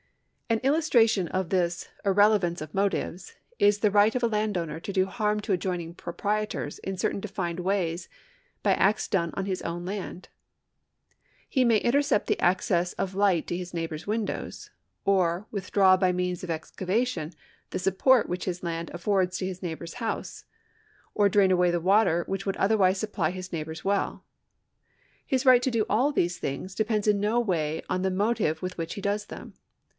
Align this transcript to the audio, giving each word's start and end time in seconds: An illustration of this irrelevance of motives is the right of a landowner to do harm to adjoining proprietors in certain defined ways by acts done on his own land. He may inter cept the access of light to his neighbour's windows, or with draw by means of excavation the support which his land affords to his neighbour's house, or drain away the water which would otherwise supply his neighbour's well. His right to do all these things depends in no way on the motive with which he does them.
An 0.49 0.59
illustration 0.63 1.29
of 1.29 1.49
this 1.49 1.87
irrelevance 2.03 2.59
of 2.59 2.73
motives 2.73 3.35
is 3.59 3.77
the 3.79 3.91
right 3.91 4.13
of 4.15 4.23
a 4.23 4.27
landowner 4.27 4.81
to 4.81 4.91
do 4.91 5.05
harm 5.05 5.39
to 5.41 5.53
adjoining 5.53 5.93
proprietors 5.93 6.79
in 6.79 6.97
certain 6.97 7.19
defined 7.21 7.59
ways 7.59 8.09
by 8.63 8.73
acts 8.73 9.07
done 9.07 9.29
on 9.35 9.45
his 9.45 9.61
own 9.61 9.85
land. 9.85 10.27
He 11.47 11.63
may 11.63 11.81
inter 11.81 12.01
cept 12.01 12.27
the 12.27 12.39
access 12.41 12.93
of 12.93 13.15
light 13.15 13.47
to 13.47 13.55
his 13.55 13.73
neighbour's 13.75 14.07
windows, 14.07 14.71
or 15.05 15.45
with 15.51 15.71
draw 15.71 15.95
by 15.97 16.11
means 16.11 16.43
of 16.43 16.49
excavation 16.49 17.33
the 17.69 17.79
support 17.79 18.27
which 18.27 18.45
his 18.45 18.63
land 18.63 18.89
affords 18.93 19.37
to 19.37 19.45
his 19.45 19.61
neighbour's 19.61 19.95
house, 20.01 20.45
or 21.13 21.29
drain 21.29 21.51
away 21.51 21.71
the 21.71 21.79
water 21.79 22.25
which 22.27 22.45
would 22.45 22.57
otherwise 22.57 22.97
supply 22.97 23.29
his 23.29 23.53
neighbour's 23.53 23.85
well. 23.85 24.25
His 25.25 25.45
right 25.45 25.61
to 25.61 25.71
do 25.71 25.85
all 25.87 26.11
these 26.11 26.39
things 26.39 26.75
depends 26.75 27.07
in 27.07 27.19
no 27.21 27.39
way 27.39 27.83
on 27.87 28.01
the 28.01 28.11
motive 28.11 28.61
with 28.63 28.77
which 28.77 28.95
he 28.95 29.01
does 29.01 29.27
them. 29.27 29.53